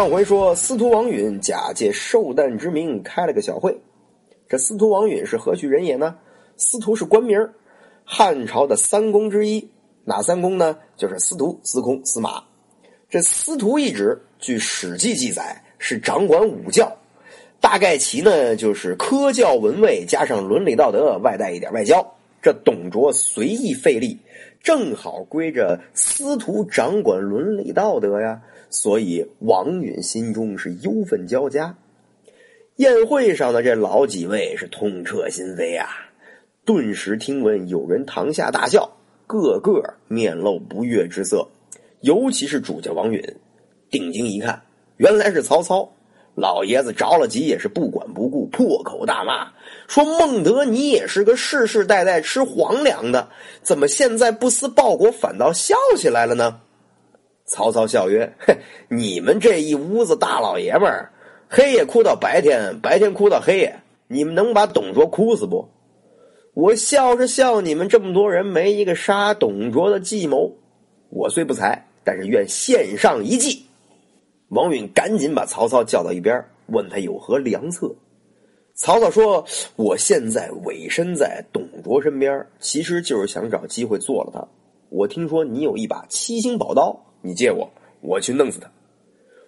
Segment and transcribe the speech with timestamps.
[0.00, 3.78] 上回说，司徒王允假借寿诞之名开了个小会。
[4.48, 6.16] 这司徒王允是何许人也呢？
[6.56, 7.38] 司徒是官名，
[8.02, 9.68] 汉朝的三公之一。
[10.06, 10.78] 哪三公呢？
[10.96, 12.42] 就是司徒、司空、司马。
[13.10, 16.90] 这司徒一职，据《史记》记载是掌管武教，
[17.60, 22.02] 大概其呢就是科教文卫加上伦理道德，外带一点外交。
[22.40, 24.18] 这董卓随意费力，
[24.62, 28.40] 正好归着司徒掌管伦理道德呀。
[28.70, 31.76] 所以王允心中是忧愤交加。
[32.76, 35.88] 宴会上的这老几位是痛彻心扉啊！
[36.64, 41.46] 顿时听闻有人堂下大笑，个个面露不悦之色。
[42.00, 43.22] 尤其是主家王允，
[43.90, 44.62] 定睛一看，
[44.96, 45.92] 原来是曹操。
[46.36, 49.52] 老爷子着了急，也是不管不顾，破口大骂，
[49.88, 53.28] 说：“孟德，你也是个世世代代吃皇粮的，
[53.62, 56.60] 怎么现在不思报国，反倒笑起来了呢？”
[57.50, 58.56] 曹操笑曰：“嘿，
[58.88, 61.10] 你们这一屋子大老爷们儿，
[61.48, 63.74] 黑夜哭到白天，白天哭到黑夜，
[64.06, 65.68] 你们能把董卓哭死不？
[66.54, 70.52] 我笑是笑你们这么多人没一个杀董卓的计谋。
[71.08, 73.66] 我虽不才，但是愿献上一计。”
[74.50, 77.92] 王允赶紧把曹操叫到一边，问他有何良策。
[78.76, 84.48] 曹操说：“我现在委身在董卓身边，其实就是想找机会做了他。
[84.88, 88.70] 我听说你有一把七星宝刀。”你借我，我去弄死他。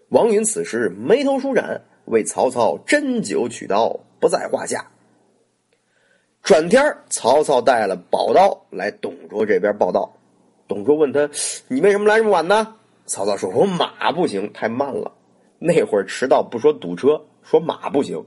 [0.09, 4.87] 王允此时眉头舒展，为曹操斟酒取刀不在话下。
[6.43, 10.13] 转天，曹操带了宝刀来董卓这边报道。
[10.67, 11.31] 董卓问他
[11.69, 12.75] ：“你为什么来这么晚呢？”
[13.07, 15.13] 曹操说：“我马不行，太慢了。
[15.59, 18.25] 那会儿迟到不说堵车，说马不行。”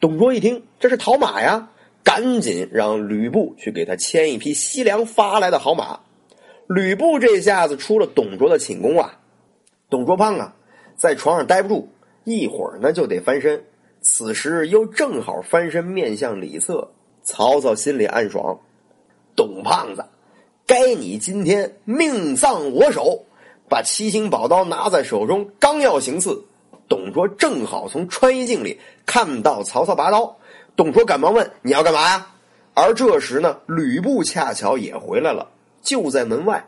[0.00, 1.70] 董卓一听，这是讨马呀，
[2.02, 6.00] 赶紧让吕布去给他牵一匹西凉发来的好马。
[6.66, 9.18] 吕布这下子出了董卓的寝宫啊！
[9.90, 10.54] 董卓胖啊，
[10.96, 11.88] 在床上待不住，
[12.24, 13.64] 一会儿呢就得翻身。
[14.00, 16.90] 此时又正好翻身面向里侧，
[17.22, 18.60] 曹操心里暗爽：
[19.36, 20.04] 董胖子，
[20.66, 23.24] 该你今天命丧我手！
[23.68, 26.44] 把七星宝刀拿在手中，刚要行刺，
[26.88, 30.36] 董卓正好从穿衣镜里看到曹操拔刀。
[30.76, 32.26] 董卓赶忙问：“你要干嘛呀？”
[32.74, 35.48] 而这时呢，吕布恰巧也回来了。
[35.84, 36.66] 就在门外，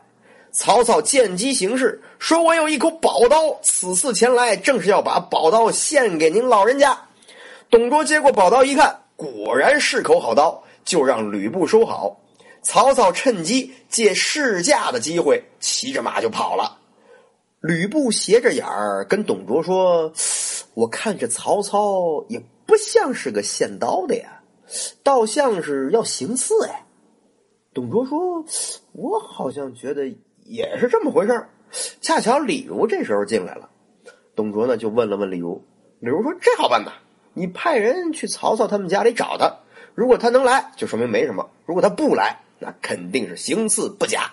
[0.51, 6.97] 曹操见机行事，说：“我有一口宝刀，此次前来正是要把宝刀献给您老人家。”
[7.69, 12.21] 董卓接过宝刀一看，果然是口好刀，就让吕布收好。
[12.61, 16.77] 曹操趁机借试驾的机会，骑着马就跑了。
[17.59, 20.11] 吕布斜着眼儿跟董卓说
[20.75, 24.41] ：“我看这曹操也不像是个献刀的呀，
[25.01, 26.83] 倒像是要行刺哎。”
[27.77, 28.43] 董卓说
[28.93, 30.11] ：“我好像觉得
[30.45, 31.45] 也是这么回事
[32.01, 33.69] 恰巧李儒这时候进来了，
[34.35, 35.63] 董卓呢就问了问李儒。
[35.99, 36.91] 李儒说：“这好办呐，
[37.35, 39.59] 你派人去曹操他们家里找他，
[39.93, 44.31] 如果他能来，就说明没什么；如果他不来，那肯定是行刺不假。”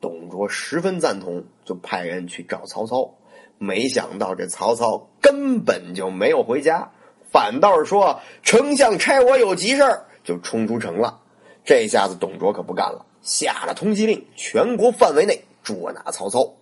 [0.00, 3.12] 董卓十分赞同，就派人去找曹操。
[3.58, 6.92] 没想到这曹操根本就没有回家，
[7.32, 9.82] 反倒是说：“丞相差我有急事
[10.22, 11.22] 就冲出城了。
[11.64, 16.54] 这下子董卓可不干了，下了通缉令，全国范围内捉拿曹操。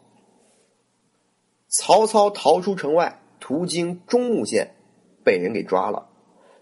[1.69, 4.75] 曹操逃出城外，途经中牟县，
[5.25, 6.09] 被人给抓了。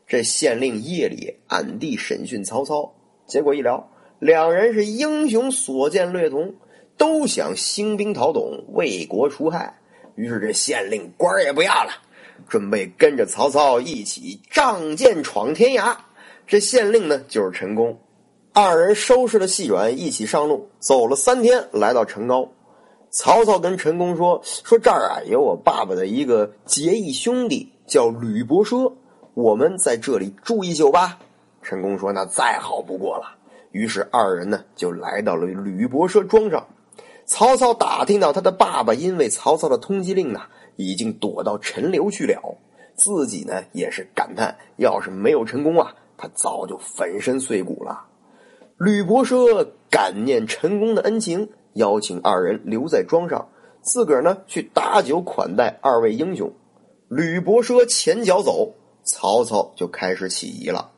[0.06, 2.94] 这县令夜里暗地审讯曹操，
[3.26, 6.55] 结果一聊，两人是英雄所见略同，
[6.96, 9.78] 都想兴兵讨董，为国除害。
[10.14, 11.90] 于是这县令官也不要了，
[12.49, 15.96] 准备跟着曹操一起仗剑闯天涯。
[16.46, 17.99] 这县令呢，就是陈宫。
[18.58, 22.49] 二人收拾了细软，一起上路，走了三天，来到陈高。
[23.11, 28.91] 曹操跟陈宫说：“说这儿啊，有我爸爸的一个结义兄弟，叫吕伯奢，
[29.35, 31.19] 我们在这里住一宿吧。”
[31.61, 33.37] 陈宫说：“那再好不过了。”
[33.73, 36.67] 于是二人呢，就来到了吕伯奢庄上。
[37.26, 40.41] 曹操打听到他的爸爸因为曹操的通缉令呢，
[40.76, 42.56] 已经躲到陈留去了。
[42.94, 48.06] 自己呢，也是感叹：要是没有陈宫啊，他早就粉身碎骨了。
[48.78, 53.49] 吕伯奢感念陈宫的恩情，邀请二人留在庄上，
[53.81, 56.52] 自个儿呢去打酒款待二位英雄。
[57.08, 60.90] 吕伯奢前脚走，曹操就开始起疑了。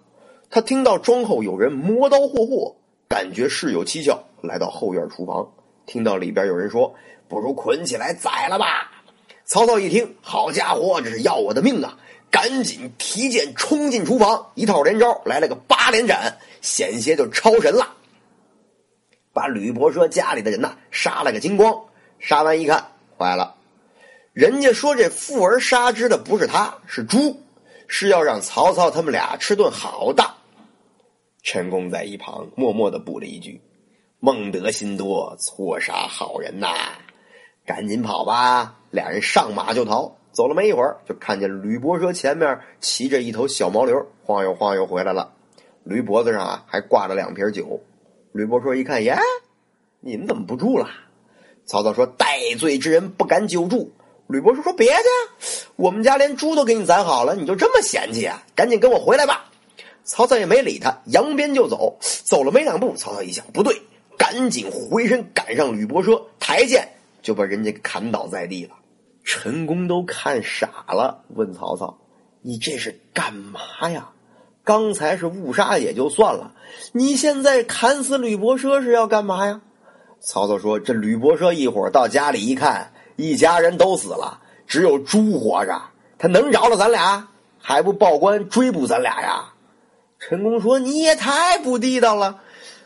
[0.51, 2.75] 他听到庄后有人磨刀霍霍，
[3.07, 5.53] 感觉事有蹊跷，来到后院厨房，
[5.87, 6.93] 听到里边有人说
[7.29, 8.91] ：“不如捆起来宰了吧。”
[9.47, 11.97] 曹操一听，好家伙，这是要我的命啊！
[12.31, 17.95] 赶紧提剑冲进厨房，一套连招来了个八连斩，险些就超神了，
[19.33, 21.85] 把吕伯奢家里的人呐杀了个精光。
[22.19, 22.85] 杀完一看，
[23.17, 23.55] 坏了，
[24.33, 27.41] 人家说这妇儿杀之的不是他，是猪，
[27.87, 30.25] 是要让曹操他们俩吃顿好的。
[31.43, 33.61] 陈宫在一旁默默的补了一句
[34.19, 36.69] ：“孟德心多，错杀好人呐！”
[37.65, 38.75] 赶紧跑吧！
[38.91, 40.17] 俩人上马就逃。
[40.33, 43.93] 走了没一会儿，就看见吕伯奢前面骑着一头小毛驴，
[44.25, 45.33] 晃悠晃悠回来了。
[45.89, 47.81] 驴脖子上啊还挂着两瓶酒。
[48.33, 49.17] 吕伯奢一看，耶，
[50.01, 50.87] 你们怎么不住了？
[51.65, 52.27] 曹操说：“戴
[52.59, 53.91] 罪之人不敢久住。”
[54.29, 55.03] 吕伯奢说：“别介，
[55.77, 58.45] 我们家连猪都给你宰好了，你就这么嫌弃啊？
[58.55, 59.51] 赶紧跟我回来吧！”
[60.05, 61.99] 曹操也没理他，扬鞭就走。
[62.01, 63.81] 走了没两步，曹操一想不对，
[64.19, 66.87] 赶紧回身赶上吕伯奢，抬剑
[67.23, 68.77] 就把人家砍倒在地了。
[69.25, 71.99] 陈宫都看傻了，问曹操
[72.43, 74.11] ：“你这是干嘛呀？
[74.69, 76.53] 刚才是误杀也就算了，
[76.93, 79.63] 你现在砍死吕伯奢是要干嘛呀？”
[80.21, 85.81] 曹操说：“这吕伯奢一会儿到家里一看，一家人都死了，只有猪活着，
[86.19, 87.29] 他能饶了咱俩？
[87.57, 89.55] 还不报官追捕咱俩呀？”
[90.21, 92.43] 陈宫说：“你也太不地道了。”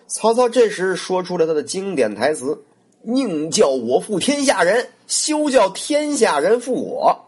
[0.06, 2.62] 曹操这时说出了他的经典台词。
[3.04, 7.24] 宁叫我负天下人，休叫天下人负我。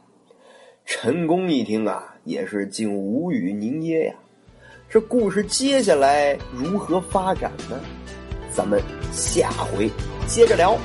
[0.87, 4.15] 陈宫一听啊，也是竟无语凝噎呀。
[4.95, 7.77] 这故事接下来如何发展呢？
[8.55, 8.81] 咱们
[9.13, 9.91] 下回
[10.29, 10.79] 接着聊。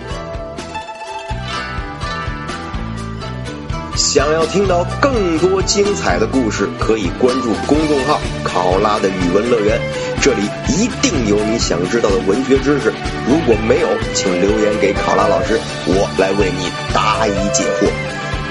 [3.95, 9.79] 想要听到更多精彩的故事，可以关注公众号“考拉的语文乐园”。
[10.19, 12.91] 这里一定有你想知道的文学知识，
[13.27, 17.87] 如果没有，请留言给考拉老师，我来为你答疑解惑。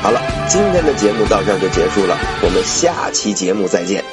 [0.04, 4.04] 好了，今天的节目到这儿就结束了，我们下期节目再见。